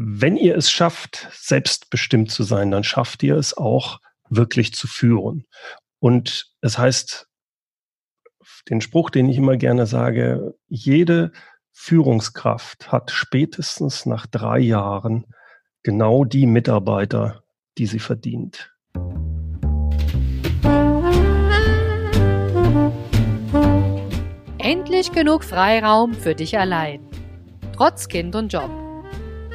[0.00, 5.44] wenn ihr es schafft, selbstbestimmt zu sein, dann schafft ihr es auch wirklich zu führen.
[5.98, 7.26] Und es heißt,
[8.68, 11.32] den Spruch, den ich immer gerne sage, jede
[11.72, 15.26] Führungskraft hat spätestens nach drei Jahren
[15.82, 17.42] genau die Mitarbeiter,
[17.76, 18.72] die sie verdient.
[24.58, 27.00] Endlich genug Freiraum für dich allein.
[27.72, 28.87] Trotz Kind und Job.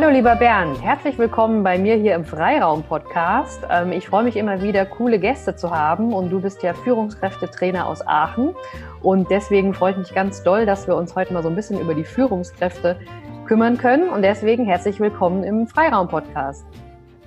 [0.00, 3.66] Hallo lieber Bernd, herzlich willkommen bei mir hier im Freiraum-Podcast.
[3.68, 7.86] Ähm, ich freue mich immer wieder, coole Gäste zu haben und du bist ja Führungskräftetrainer
[7.86, 8.54] aus Aachen
[9.02, 11.78] und deswegen freue ich mich ganz doll, dass wir uns heute mal so ein bisschen
[11.78, 12.98] über die Führungskräfte
[13.44, 16.64] kümmern können und deswegen herzlich willkommen im Freiraum-Podcast.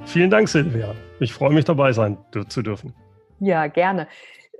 [0.05, 0.95] Vielen Dank, Silvia.
[1.19, 2.17] Ich freue mich dabei sein
[2.47, 2.95] zu dürfen.
[3.39, 4.07] Ja, gerne.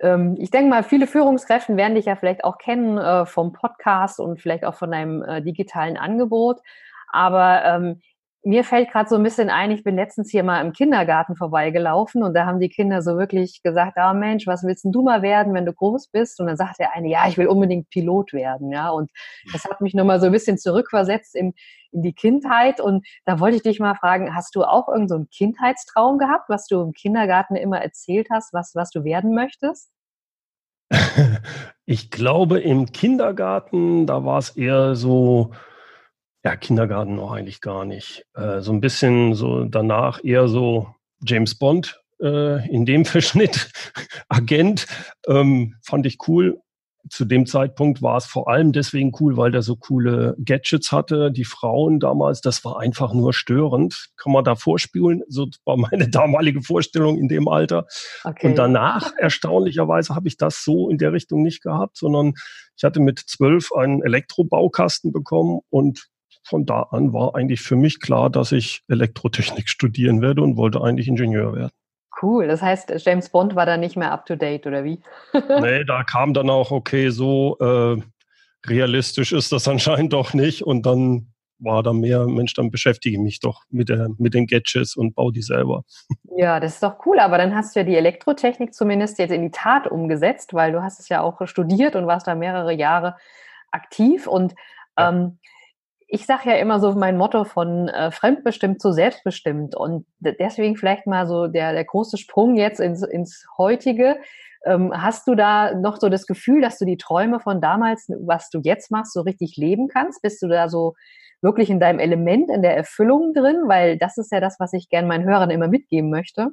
[0.02, 4.20] Ähm, ich denke mal, viele Führungskräfte werden dich ja vielleicht auch kennen äh, vom Podcast
[4.20, 6.60] und vielleicht auch von deinem äh, digitalen Angebot.
[7.14, 8.02] Aber ähm,
[8.46, 12.24] mir fällt gerade so ein bisschen ein, ich bin letztens hier mal im Kindergarten vorbeigelaufen
[12.24, 15.02] und da haben die Kinder so wirklich gesagt, ah oh Mensch, was willst denn du
[15.02, 16.42] mal werden, wenn du groß bist?
[16.42, 18.90] Und dann sagt der eine, ja, ich will unbedingt Pilot werden, ja.
[18.90, 19.12] Und
[19.54, 21.54] das hat mich nochmal so ein bisschen zurückversetzt in,
[21.92, 22.82] in die Kindheit.
[22.82, 26.50] Und da wollte ich dich mal fragen, hast du auch irgendeinen so einen Kindheitstraum gehabt,
[26.50, 29.90] was du im Kindergarten immer erzählt hast, was, was du werden möchtest?
[31.86, 35.52] Ich glaube, im Kindergarten, da war es eher so,
[36.44, 38.26] ja, Kindergarten noch eigentlich gar nicht.
[38.36, 40.88] Äh, so ein bisschen so danach eher so
[41.24, 43.72] James Bond äh, in dem Verschnitt,
[44.28, 44.88] Agent,
[45.28, 46.60] ähm, fand ich cool.
[47.10, 51.32] Zu dem Zeitpunkt war es vor allem deswegen cool, weil der so coole Gadgets hatte.
[51.34, 54.08] Die Frauen damals, das war einfach nur störend.
[54.16, 55.22] Kann man da vorspielen?
[55.28, 57.88] So war meine damalige Vorstellung in dem Alter.
[58.24, 58.48] Okay.
[58.48, 62.36] Und danach, erstaunlicherweise, habe ich das so in der Richtung nicht gehabt, sondern
[62.78, 66.08] ich hatte mit zwölf einen Elektrobaukasten bekommen und
[66.44, 70.82] von da an war eigentlich für mich klar, dass ich Elektrotechnik studieren werde und wollte
[70.82, 71.72] eigentlich Ingenieur werden.
[72.22, 75.02] Cool, das heißt, James Bond war da nicht mehr up to date, oder wie?
[75.62, 78.02] nee, da kam dann auch, okay, so äh,
[78.68, 80.62] realistisch ist das anscheinend doch nicht.
[80.64, 84.48] Und dann war da mehr, Mensch, dann beschäftige ich mich doch mit, der, mit den
[84.48, 85.84] Gadgets und baue die selber.
[86.36, 89.44] Ja, das ist doch cool, aber dann hast du ja die Elektrotechnik zumindest jetzt in
[89.44, 93.18] die Tat umgesetzt, weil du hast es ja auch studiert und warst da mehrere Jahre
[93.70, 94.56] aktiv und
[94.98, 95.10] ja.
[96.14, 99.76] Ich sage ja immer so mein Motto von äh, fremdbestimmt zu selbstbestimmt.
[99.76, 104.18] Und deswegen vielleicht mal so der, der große Sprung jetzt ins, ins heutige.
[104.64, 108.52] Ähm, hast du da noch so das Gefühl, dass du die Träume von damals, was
[108.52, 110.22] du jetzt machst, so richtig leben kannst?
[110.22, 110.94] Bist du da so
[111.42, 113.64] wirklich in deinem Element, in der Erfüllung drin?
[113.66, 116.50] Weil das ist ja das, was ich gerne meinen Hörern immer mitgeben möchte.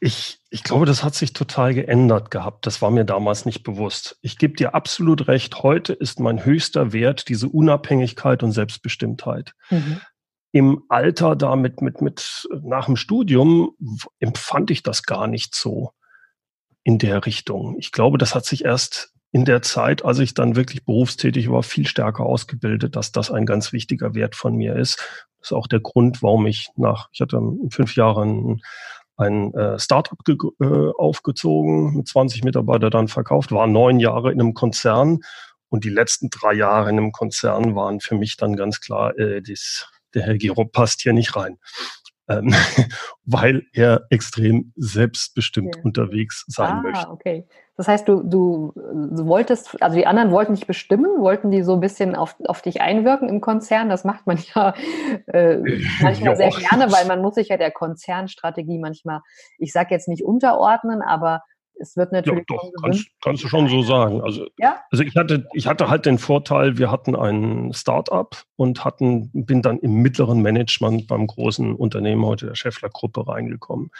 [0.00, 2.66] Ich, ich glaube, das hat sich total geändert gehabt.
[2.66, 4.18] Das war mir damals nicht bewusst.
[4.20, 5.62] Ich gebe dir absolut recht.
[5.62, 9.54] Heute ist mein höchster Wert diese Unabhängigkeit und Selbstbestimmtheit.
[9.70, 10.00] Mhm.
[10.52, 13.76] Im Alter damit mit, mit nach dem Studium
[14.18, 15.92] empfand ich das gar nicht so
[16.84, 17.76] in der Richtung.
[17.78, 21.64] Ich glaube, das hat sich erst in der Zeit, als ich dann wirklich berufstätig war,
[21.64, 24.96] viel stärker ausgebildet, dass das ein ganz wichtiger Wert von mir ist.
[25.40, 28.58] Das ist auch der Grund, warum ich nach, ich hatte fünf Jahre
[29.16, 30.64] ein äh, Startup äh,
[30.98, 35.20] aufgezogen, mit 20 Mitarbeitern dann verkauft, war neun Jahre in einem Konzern.
[35.68, 39.42] Und die letzten drei Jahre in einem Konzern waren für mich dann ganz klar, äh,
[39.42, 41.58] dies, der Herr Giro passt hier nicht rein
[42.28, 42.54] ähm,
[43.24, 45.82] weil er extrem selbstbestimmt ja.
[45.82, 47.10] unterwegs sein ah, möchte.
[47.10, 47.46] Okay.
[47.76, 51.74] Das heißt, du, du, du wolltest, also die anderen wollten dich bestimmen, wollten die so
[51.74, 53.88] ein bisschen auf, auf dich einwirken im Konzern.
[53.88, 54.74] Das macht man ja
[55.26, 55.58] äh,
[56.00, 59.20] manchmal sehr gerne, weil man muss sich ja der Konzernstrategie manchmal,
[59.58, 61.42] ich sage jetzt nicht unterordnen, aber
[61.78, 62.44] es wird natürlich.
[62.48, 64.22] Ja, doch, kannst, kannst, du schon so sagen.
[64.22, 64.80] Also, ja?
[64.90, 69.62] also ich hatte, ich hatte halt den Vorteil, wir hatten ein Start-up und hatten, bin
[69.62, 73.90] dann im mittleren Management beim großen Unternehmen heute der Scheffler-Gruppe reingekommen.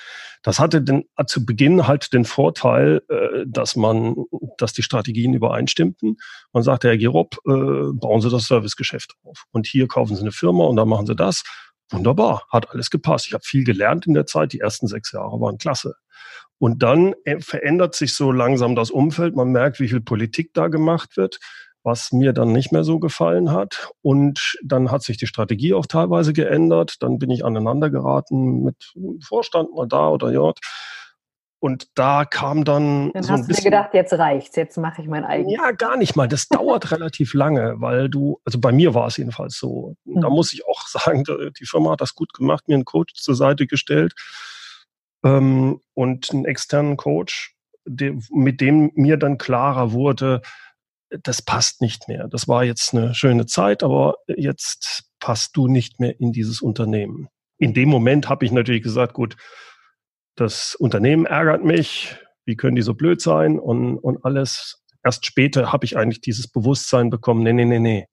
[0.43, 4.17] Das hatte den, zu Beginn halt den Vorteil, äh, dass man,
[4.59, 6.17] dass die Strategien übereinstimmten.
[6.53, 7.51] Man sagte, Herr Gerob, äh,
[7.93, 9.45] bauen Sie das Servicegeschäft auf.
[9.51, 11.43] Und hier kaufen Sie eine Firma und dann machen Sie das.
[11.91, 13.27] Wunderbar, hat alles gepasst.
[13.27, 14.53] Ich habe viel gelernt in der Zeit.
[14.53, 15.95] Die ersten sechs Jahre waren klasse.
[16.59, 19.37] Und dann äh, verändert sich so langsam das Umfeld.
[19.37, 21.39] Man merkt, wie viel Politik da gemacht wird.
[21.85, 23.91] was mir dann nicht mehr so gefallen hat.
[24.03, 26.97] Und dann hat sich die Strategie auch teilweise geändert.
[27.01, 30.61] Dann bin ich aneinander geraten mit Vorstand mal da oder dort.
[31.65, 33.11] Und da kam dann.
[33.15, 35.55] Dann so hast du dir gedacht, jetzt reicht's, jetzt mache ich mein eigenes.
[35.55, 36.29] Ja, gar nicht mal.
[36.29, 39.97] Das dauert relativ lange, weil du, also bei mir war es jedenfalls so.
[40.05, 40.21] Mhm.
[40.21, 41.25] Da muss ich auch sagen,
[41.59, 44.13] die Firma hat das gut gemacht, mir einen Coach zur Seite gestellt
[45.25, 47.55] ähm, und einen externen Coach,
[47.87, 50.43] der, mit dem mir dann klarer wurde,
[51.09, 52.29] das passt nicht mehr.
[52.29, 57.29] Das war jetzt eine schöne Zeit, aber jetzt passt du nicht mehr in dieses Unternehmen.
[57.57, 59.39] In dem Moment habe ich natürlich gesagt, gut,
[60.37, 64.83] das Unternehmen ärgert mich, wie können die so blöd sein und, und alles.
[65.03, 68.07] Erst später habe ich eigentlich dieses Bewusstsein bekommen, nee, nee, nee, nee.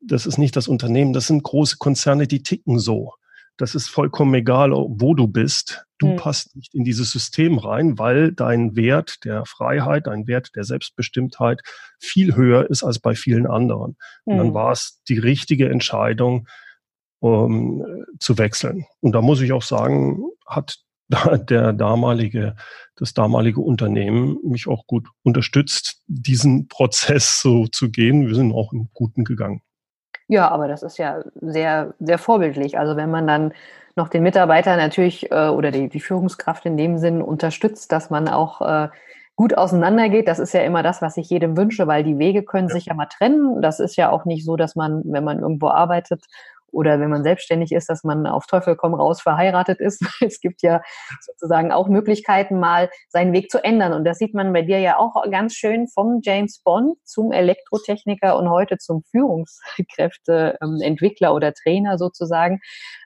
[0.00, 3.12] Das ist nicht das Unternehmen, das sind große Konzerne, die ticken so.
[3.56, 5.84] Das ist vollkommen egal, wo du bist.
[5.98, 6.16] Du mhm.
[6.16, 11.60] passt nicht in dieses System rein, weil dein Wert der Freiheit, dein Wert der Selbstbestimmtheit
[12.00, 13.96] viel höher ist als bei vielen anderen.
[14.24, 14.32] Mhm.
[14.32, 14.54] Und dann hm.
[14.54, 16.48] war es die richtige Entscheidung,
[17.20, 17.84] um,
[18.18, 18.84] zu wechseln.
[19.00, 20.78] Und da muss ich auch sagen, hat
[21.08, 22.56] der damalige,
[22.96, 28.26] das damalige Unternehmen mich auch gut unterstützt, diesen Prozess so zu gehen.
[28.26, 29.62] Wir sind auch im Guten gegangen.
[30.28, 32.78] Ja, aber das ist ja sehr, sehr vorbildlich.
[32.78, 33.52] Also wenn man dann
[33.96, 38.28] noch den Mitarbeiter natürlich äh, oder die, die Führungskraft in dem Sinn unterstützt, dass man
[38.28, 38.88] auch äh,
[39.36, 40.28] gut auseinandergeht.
[40.28, 42.74] Das ist ja immer das, was ich jedem wünsche, weil die Wege können ja.
[42.74, 43.62] sich ja mal trennen.
[43.62, 46.24] Das ist ja auch nicht so, dass man, wenn man irgendwo arbeitet
[46.74, 50.02] oder wenn man selbstständig ist, dass man auf Teufel komm raus verheiratet ist.
[50.24, 50.80] Es gibt ja
[51.20, 53.92] sozusagen auch Möglichkeiten, mal seinen Weg zu ändern.
[53.92, 58.38] Und das sieht man bei dir ja auch ganz schön vom James Bond zum Elektrotechniker
[58.38, 62.60] und heute zum Führungskräfteentwickler oder Trainer sozusagen.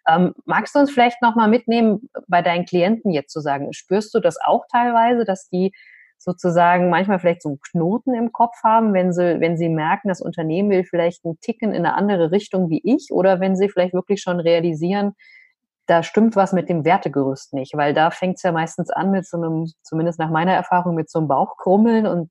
[0.09, 4.21] Ähm, magst du uns vielleicht nochmal mitnehmen bei deinen Klienten jetzt zu sagen, spürst du
[4.21, 5.73] das auch teilweise, dass die
[6.19, 10.21] sozusagen manchmal vielleicht so einen Knoten im Kopf haben, wenn sie, wenn sie merken, das
[10.21, 13.95] Unternehmen will vielleicht einen Ticken in eine andere Richtung wie ich oder wenn sie vielleicht
[13.95, 15.15] wirklich schon realisieren,
[15.87, 19.27] da stimmt was mit dem Wertegerüst nicht, weil da fängt es ja meistens an mit
[19.27, 22.31] so einem, zumindest nach meiner Erfahrung, mit so einem Bauchkrummeln und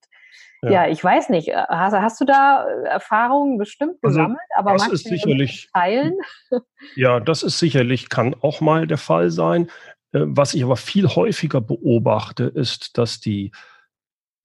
[0.64, 0.72] ja.
[0.72, 1.50] ja, ich weiß nicht.
[1.50, 4.40] Hast, hast, du da Erfahrungen bestimmt also, gesammelt?
[4.56, 6.16] Also, aber das ist sicherlich teilen?
[6.96, 9.70] Ja, das ist sicherlich kann auch mal der Fall sein.
[10.14, 13.52] Äh, was ich aber viel häufiger beobachte, ist, dass die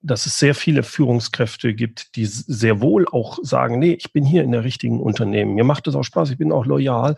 [0.02, 4.42] dass es sehr viele Führungskräfte gibt, die sehr wohl auch sagen, nee, ich bin hier
[4.42, 5.54] in der richtigen Unternehmen.
[5.54, 7.16] Mir macht es auch Spaß, ich bin auch loyal,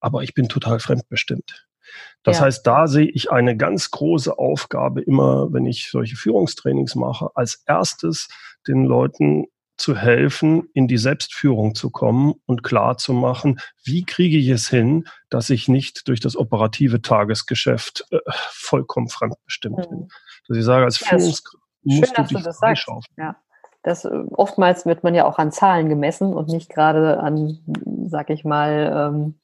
[0.00, 1.66] aber ich bin total fremdbestimmt.
[2.22, 2.44] Das ja.
[2.44, 7.62] heißt, da sehe ich eine ganz große Aufgabe immer, wenn ich solche Führungstrainings mache, als
[7.66, 8.28] erstes
[8.66, 14.38] den Leuten zu helfen, in die Selbstführung zu kommen und klar zu machen, wie kriege
[14.38, 18.18] ich es hin, dass ich nicht durch das operative Tagesgeschäft äh,
[18.50, 19.88] vollkommen fremdbestimmt mhm.
[19.88, 20.08] bin.
[20.46, 21.08] Dass ich sage, als ja,
[21.84, 22.88] Führungskraft Schön, dass du das sagst.
[23.16, 23.36] Ja.
[23.82, 27.58] Das, äh, oftmals wird man ja auch an Zahlen gemessen und nicht gerade an,
[28.06, 29.34] sag ich mal, ähm,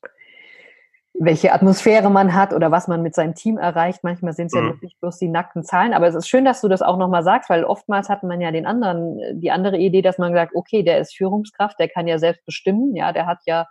[1.12, 4.02] welche Atmosphäre man hat oder was man mit seinem Team erreicht.
[4.02, 4.68] Manchmal sind es ja mhm.
[4.68, 5.92] wirklich bloß die nackten Zahlen.
[5.92, 8.50] Aber es ist schön, dass du das auch nochmal sagst, weil oftmals hat man ja
[8.50, 12.18] den anderen, die andere Idee, dass man sagt, okay, der ist Führungskraft, der kann ja
[12.18, 13.66] selbst bestimmen, ja, der hat ja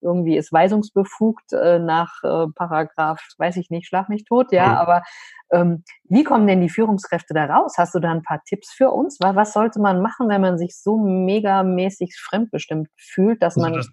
[0.00, 4.74] irgendwie ist weisungsbefugt äh, nach äh, Paragraph, weiß ich nicht, schlag mich tot, ja, mhm.
[4.74, 5.02] aber
[5.50, 7.74] ähm, wie kommen denn die Führungskräfte da raus?
[7.78, 9.18] Hast du da ein paar Tipps für uns?
[9.20, 13.74] Was, was sollte man machen, wenn man sich so megamäßig fremdbestimmt fühlt, dass also man.
[13.74, 13.88] Das,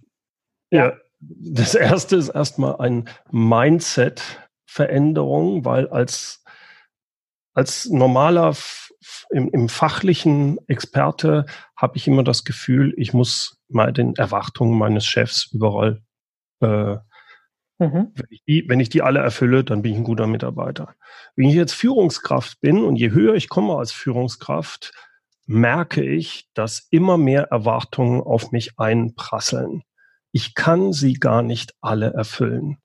[0.71, 0.87] ja.
[0.87, 6.43] ja, das erste ist erstmal ein Mindset-Veränderung, weil als,
[7.55, 8.55] als normaler
[9.31, 15.05] im, im fachlichen Experte habe ich immer das Gefühl, ich muss mal den Erwartungen meines
[15.05, 16.03] Chefs überall
[16.61, 16.97] äh,
[17.77, 18.11] Mhm.
[18.15, 20.95] Wenn, ich die, wenn ich die alle erfülle, dann bin ich ein guter Mitarbeiter.
[21.35, 24.93] Wenn ich jetzt Führungskraft bin und je höher ich komme als Führungskraft,
[25.45, 29.83] merke ich, dass immer mehr Erwartungen auf mich einprasseln.
[30.31, 32.77] Ich kann sie gar nicht alle erfüllen.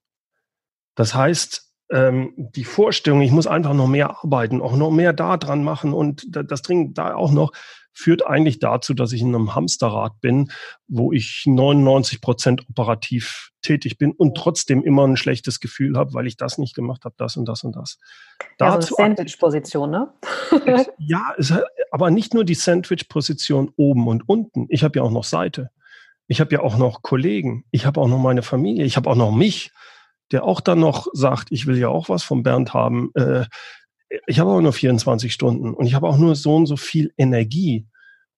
[0.94, 5.36] Das heißt, ähm, die Vorstellung, ich muss einfach noch mehr arbeiten, auch noch mehr da
[5.36, 7.52] dran machen und das dringend da auch noch,
[7.92, 10.50] führt eigentlich dazu, dass ich in einem Hamsterrad bin,
[10.88, 16.26] wo ich 99 Prozent operativ tätig bin und trotzdem immer ein schlechtes Gefühl habe, weil
[16.26, 17.98] ich das nicht gemacht habe, das und das und das.
[18.58, 20.12] Dazu so eine Sandwich-Position, ne?
[20.98, 21.52] ja, es,
[21.90, 24.66] aber nicht nur die Sandwich-Position oben und unten.
[24.70, 25.70] Ich habe ja auch noch Seite.
[26.26, 27.64] Ich habe ja auch noch Kollegen.
[27.70, 28.84] Ich habe auch noch meine Familie.
[28.84, 29.72] Ich habe auch noch mich,
[30.32, 33.10] der auch dann noch sagt, ich will ja auch was von Bernd haben.
[33.14, 33.46] Äh,
[34.26, 37.12] ich habe auch nur 24 Stunden und ich habe auch nur so und so viel
[37.16, 37.86] Energie.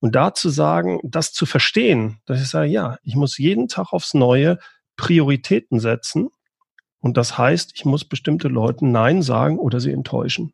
[0.00, 3.92] Und da zu sagen, das zu verstehen, dass ich sage, ja, ich muss jeden Tag
[3.92, 4.58] aufs Neue
[4.96, 6.28] Prioritäten setzen.
[7.00, 10.52] Und das heißt, ich muss bestimmte Leuten Nein sagen oder sie enttäuschen.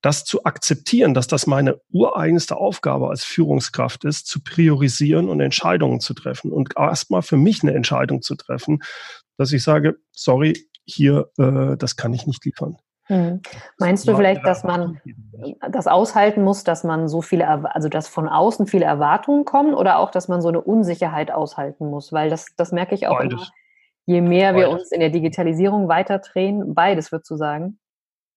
[0.00, 6.00] Das zu akzeptieren, dass das meine ureigenste Aufgabe als Führungskraft ist, zu priorisieren und Entscheidungen
[6.00, 8.82] zu treffen und erstmal für mich eine Entscheidung zu treffen,
[9.36, 12.76] dass ich sage, sorry, hier, äh, das kann ich nicht liefern.
[13.06, 13.40] Hm.
[13.78, 15.00] Meinst du vielleicht, dass man
[15.70, 19.98] das aushalten muss, dass man so viele, also dass von außen viele Erwartungen kommen oder
[19.98, 22.12] auch, dass man so eine Unsicherheit aushalten muss?
[22.12, 23.32] Weil das, das merke ich auch Beides.
[23.34, 23.48] immer,
[24.06, 24.66] je mehr Beides.
[24.66, 27.78] wir uns in der Digitalisierung weiterdrehen, beides wird zu sagen.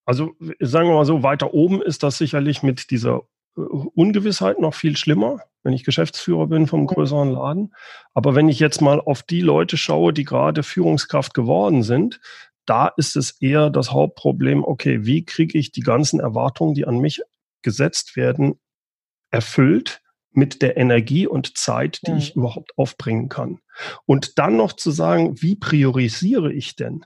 [0.05, 3.21] Also sagen wir mal so, weiter oben ist das sicherlich mit dieser
[3.55, 7.73] Ungewissheit noch viel schlimmer, wenn ich Geschäftsführer bin vom größeren Laden.
[8.13, 12.19] Aber wenn ich jetzt mal auf die Leute schaue, die gerade Führungskraft geworden sind,
[12.65, 16.99] da ist es eher das Hauptproblem, okay, wie kriege ich die ganzen Erwartungen, die an
[16.99, 17.21] mich
[17.61, 18.59] gesetzt werden,
[19.31, 22.17] erfüllt mit der Energie und Zeit, die ja.
[22.17, 23.59] ich überhaupt aufbringen kann.
[24.05, 27.05] Und dann noch zu sagen, wie priorisiere ich denn?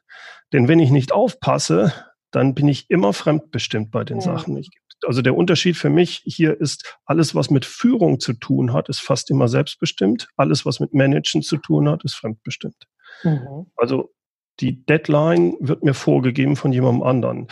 [0.52, 1.94] Denn wenn ich nicht aufpasse,
[2.32, 4.24] dann bin ich immer fremdbestimmt bei den ja.
[4.24, 4.58] Sachen.
[4.58, 4.70] Ich,
[5.06, 9.00] also der Unterschied für mich hier ist, alles, was mit Führung zu tun hat, ist
[9.00, 10.28] fast immer selbstbestimmt.
[10.36, 12.88] Alles, was mit Managen zu tun hat, ist fremdbestimmt.
[13.24, 13.68] Mhm.
[13.76, 14.12] Also
[14.60, 17.48] die Deadline wird mir vorgegeben von jemandem anderen.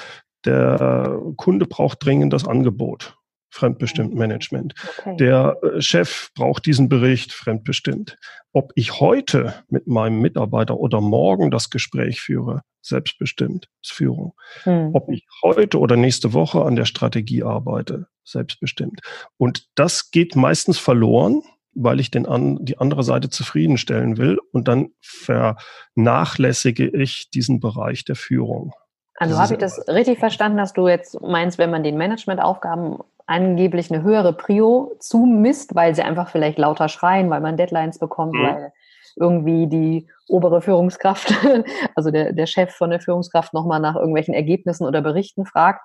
[0.46, 3.18] Der Kunde braucht dringend das Angebot.
[3.50, 4.20] Fremdbestimmt mhm.
[4.20, 4.74] Management.
[5.00, 5.18] Okay.
[5.18, 8.18] Der äh, Chef braucht diesen Bericht fremdbestimmt.
[8.52, 14.34] Ob ich heute mit meinem Mitarbeiter oder morgen das Gespräch führe, selbstbestimmt ist Führung.
[14.66, 14.92] Mhm.
[14.94, 19.02] Ob ich heute oder nächste Woche an der Strategie arbeite, selbstbestimmt.
[19.38, 21.42] Und das geht meistens verloren,
[21.74, 28.04] weil ich den an, die andere Seite zufriedenstellen will und dann vernachlässige ich diesen Bereich
[28.04, 28.74] der Führung.
[29.18, 33.92] Also habe ich das richtig verstanden, dass du jetzt meinst, wenn man den Managementaufgaben angeblich
[33.92, 38.44] eine höhere Prio zumisst, weil sie einfach vielleicht lauter schreien, weil man Deadlines bekommt, mhm.
[38.44, 38.74] weil
[39.16, 41.34] irgendwie die obere Führungskraft,
[41.96, 45.82] also der, der Chef von der Führungskraft nochmal nach irgendwelchen Ergebnissen oder Berichten fragt.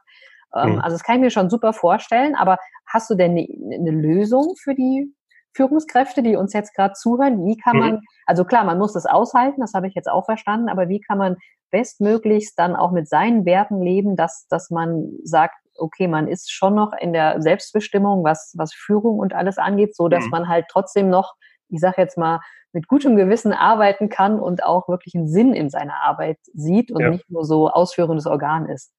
[0.55, 0.81] Ähm, mhm.
[0.81, 4.55] Also das kann ich mir schon super vorstellen, aber hast du denn eine, eine Lösung
[4.63, 5.11] für die
[5.55, 8.01] Führungskräfte, die uns jetzt gerade zuhören, wie kann man, mhm.
[8.27, 11.19] also klar, man muss das aushalten, das habe ich jetzt auch verstanden, aber wie kann
[11.19, 11.37] man
[11.71, 16.75] bestmöglichst dann auch mit seinen Werten leben, dass, dass man sagt, okay, man ist schon
[16.75, 20.31] noch in der Selbstbestimmung, was, was Führung und alles angeht, so dass mhm.
[20.31, 21.35] man halt trotzdem noch,
[21.69, 22.41] ich sage jetzt mal,
[22.73, 27.01] mit gutem Gewissen arbeiten kann und auch wirklich einen Sinn in seiner Arbeit sieht und
[27.01, 27.11] ja.
[27.11, 28.93] nicht nur so ausführendes Organ ist.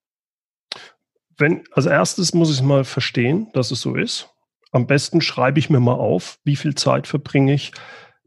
[1.38, 4.33] Wenn, als erstes muss ich mal verstehen, dass es so ist.
[4.74, 7.72] Am besten schreibe ich mir mal auf, wie viel Zeit verbringe ich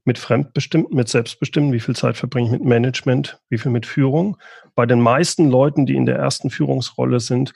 [0.05, 4.37] mit Fremdbestimmten, mit Selbstbestimmten, wie viel Zeit verbringe ich mit Management, wie viel mit Führung.
[4.77, 7.53] Bei den meisten Leuten, die in der ersten Führungsrolle sind,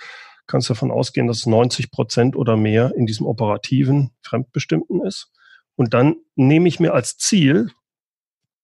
[0.49, 5.31] kannst du davon ausgehen, dass 90 Prozent oder mehr in diesem operativen Fremdbestimmten ist.
[5.77, 7.71] Und dann nehme ich mir als Ziel,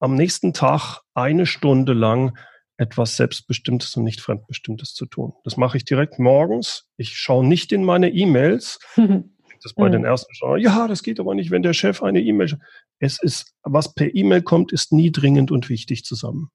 [0.00, 2.36] am nächsten Tag eine Stunde lang
[2.78, 5.34] etwas Selbstbestimmtes und nicht Fremdbestimmtes zu tun.
[5.44, 6.88] Das mache ich direkt morgens.
[6.96, 8.80] Ich schaue nicht in meine E-Mails.
[9.66, 9.92] das bei mhm.
[9.92, 12.58] den ersten schon, ja, das geht aber nicht, wenn der Chef eine E-Mail.
[13.00, 16.50] Es ist, was per E-Mail kommt, ist nie dringend und wichtig zusammen.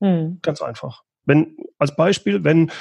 [0.00, 0.40] Mhm.
[0.42, 1.02] Ganz einfach.
[1.24, 2.72] Wenn, als Beispiel, wenn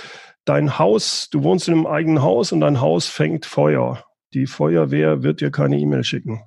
[0.45, 4.03] dein Haus, du wohnst in einem eigenen Haus und dein Haus fängt Feuer.
[4.33, 6.41] Die Feuerwehr wird dir keine E-Mail schicken.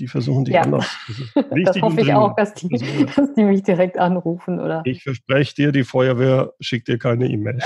[0.00, 0.62] Die versuchen dich ja.
[0.62, 0.88] anders.
[1.34, 2.68] Das, das hoffe ich auch, dass die,
[3.16, 4.82] dass die mich direkt anrufen, oder?
[4.86, 7.60] Ich verspreche dir, die Feuerwehr schickt dir keine E-Mail.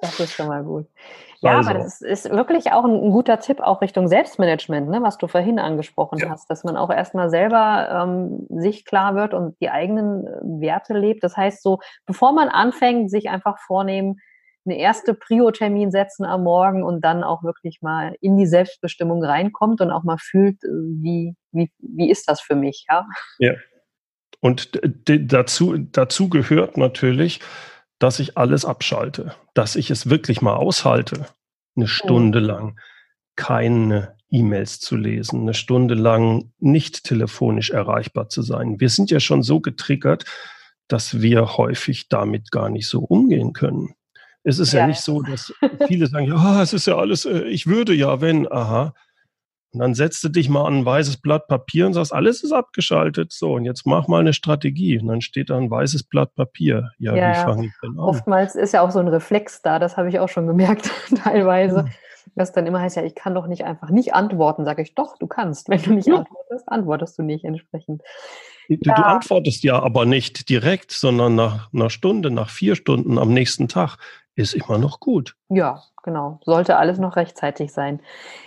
[0.00, 0.88] Das ist schon mal gut.
[1.44, 1.70] Ja, also.
[1.70, 5.58] aber das ist wirklich auch ein, guter Tipp auch Richtung Selbstmanagement, ne, was du vorhin
[5.58, 6.30] angesprochen ja.
[6.30, 10.94] hast, dass man auch erstmal selber ähm, sich klar wird und die eigenen äh, Werte
[10.94, 11.22] lebt.
[11.22, 14.20] Das heißt so, bevor man anfängt, sich einfach vornehmen,
[14.66, 19.82] eine erste Prio-Termin setzen am Morgen und dann auch wirklich mal in die Selbstbestimmung reinkommt
[19.82, 23.06] und auch mal fühlt, äh, wie, wie, wie ist das für mich, ja?
[23.38, 23.52] Ja.
[24.40, 27.40] Und dazu, dazu gehört natürlich,
[27.98, 31.26] dass ich alles abschalte, dass ich es wirklich mal aushalte,
[31.76, 32.46] eine Stunde mhm.
[32.46, 32.80] lang
[33.36, 38.80] keine E-Mails zu lesen, eine Stunde lang nicht telefonisch erreichbar zu sein.
[38.80, 40.24] Wir sind ja schon so getriggert,
[40.88, 43.94] dass wir häufig damit gar nicht so umgehen können.
[44.42, 45.52] Es ist ja, ja nicht so, dass
[45.86, 48.94] viele sagen, ja, es ist ja alles, äh, ich würde ja, wenn, aha.
[49.74, 52.52] Und dann setzt du dich mal an ein weißes Blatt Papier und sagst, alles ist
[52.52, 53.32] abgeschaltet.
[53.32, 54.98] So, und jetzt mach mal eine Strategie.
[54.98, 56.90] Und dann steht da ein weißes Blatt Papier.
[56.98, 57.98] Ja, ja wie fange ich denn an?
[57.98, 60.90] Oftmals ist ja auch so ein Reflex da, das habe ich auch schon gemerkt,
[61.22, 61.82] teilweise.
[61.82, 61.90] Hm.
[62.36, 64.64] Das dann immer heißt, ja, ich kann doch nicht einfach nicht antworten.
[64.64, 65.68] Sage ich, doch, du kannst.
[65.68, 66.18] Wenn du nicht ja.
[66.18, 68.02] antwortest, antwortest du nicht entsprechend.
[68.68, 68.94] Du, ja.
[68.94, 73.68] du, antwortest ja aber nicht direkt, sondern nach einer Stunde, nach vier Stunden am nächsten
[73.68, 73.98] Tag.
[74.36, 75.36] Ist immer noch gut.
[75.48, 76.40] Ja, genau.
[76.44, 78.00] Sollte alles noch rechtzeitig sein.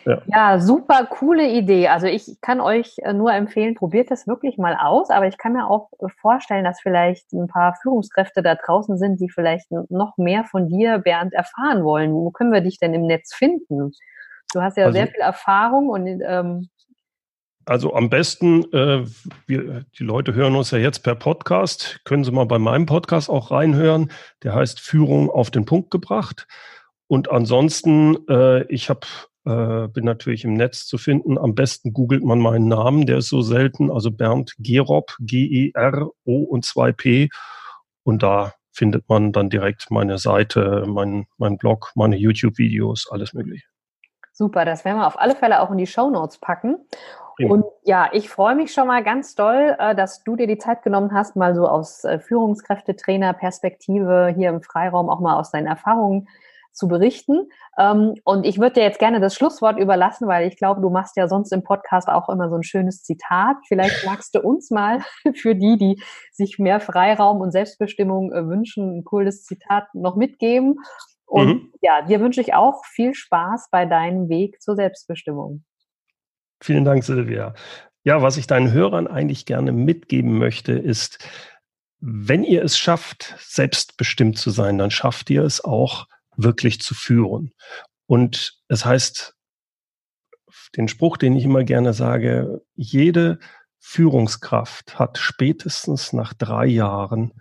[0.06, 0.22] Ja.
[0.26, 0.60] ja.
[0.60, 1.88] super coole Idee.
[1.88, 5.10] Also ich kann euch äh, nur empfehlen, probiert das wirklich mal aus.
[5.10, 9.22] Aber ich kann mir auch äh, vorstellen, dass vielleicht ein paar Führungskräfte da draußen sind,
[9.22, 12.14] die vielleicht noch mehr von dir, Bernd, erfahren wollen.
[12.14, 13.92] Wo können wir dich denn im Netz finden?
[14.54, 16.70] Du hast ja also, sehr viel Erfahrung und ähm,
[17.68, 19.06] also am besten, äh,
[19.46, 22.00] wir, die Leute hören uns ja jetzt per Podcast.
[22.06, 24.12] Können Sie mal bei meinem Podcast auch reinhören.
[24.44, 26.48] Der heißt Führung auf den Punkt gebracht.
[27.08, 29.06] Und ansonsten, äh, ich hab,
[29.46, 31.38] äh, bin natürlich im Netz zu finden.
[31.38, 33.92] Am besten googelt man meinen Namen, der ist so selten.
[33.92, 37.30] Also Bernd Gerob, G-E-R-O und 2P.
[38.04, 43.66] Und da findet man dann direkt meine Seite, mein, mein Blog, meine YouTube-Videos, alles mögliche.
[44.32, 46.78] Super, das werden wir auf alle Fälle auch in die Show Notes packen.
[47.46, 50.82] Und ja, ich freue mich schon mal ganz doll, äh, dass du dir die Zeit
[50.82, 56.28] genommen hast, mal so aus äh, Führungskräftetrainer-Perspektive hier im Freiraum auch mal aus deinen Erfahrungen
[56.78, 57.50] zu berichten.
[57.78, 61.18] Ähm, und ich würde dir jetzt gerne das Schlusswort überlassen, weil ich glaube, du machst
[61.18, 63.58] ja sonst im Podcast auch immer so ein schönes Zitat.
[63.68, 65.02] Vielleicht magst du uns mal
[65.36, 66.02] für die, die
[66.32, 70.76] sich mehr Freiraum und Selbstbestimmung äh, wünschen, ein cooles Zitat noch mitgeben.
[71.26, 71.74] Und mhm.
[71.82, 75.64] ja, dir wünsche ich auch viel Spaß bei deinem Weg zur Selbstbestimmung.
[76.62, 77.54] Vielen Dank, Silvia.
[78.04, 81.20] Ja, was ich deinen Hörern eigentlich gerne mitgeben möchte, ist,
[82.00, 87.52] wenn ihr es schafft, selbstbestimmt zu sein, dann schafft ihr es auch wirklich zu führen.
[88.06, 89.36] Und es heißt,
[90.76, 93.40] den Spruch, den ich immer gerne sage, jede
[93.80, 97.34] Führungskraft hat spätestens nach drei Jahren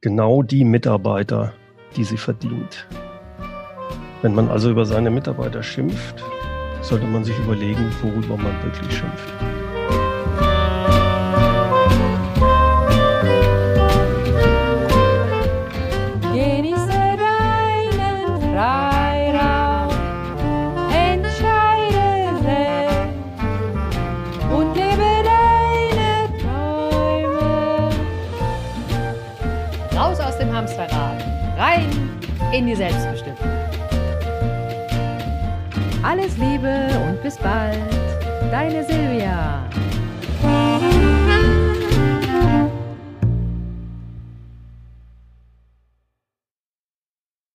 [0.00, 1.52] genau die Mitarbeiter,
[1.96, 2.86] die sie verdient.
[4.22, 6.22] Wenn man also über seine Mitarbeiter schimpft,
[6.82, 9.32] sollte man sich überlegen, worüber man wirklich schimpft.
[16.32, 19.90] Genieße deinen Freiraum,
[20.92, 23.42] entscheide selbst
[24.50, 27.90] und lebe deine Träume.
[29.96, 31.22] Raus aus dem Hamsterrad,
[31.56, 31.90] rein
[32.52, 33.17] in die Selbstbestimmung.
[36.10, 37.76] Alles Liebe und bis bald,
[38.50, 39.57] deine Silvia.